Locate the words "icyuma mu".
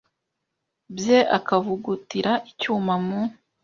2.51-3.19